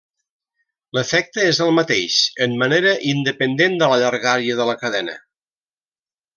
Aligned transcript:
L'efecte 0.97 1.43
és 1.49 1.59
el 1.65 1.73
mateix 1.81 2.15
en 2.47 2.57
manera 2.63 2.95
independent 3.13 3.79
de 3.83 3.93
la 3.95 4.03
llargària 4.07 4.59
de 4.63 4.69
la 4.73 4.79
cadena. 4.85 5.19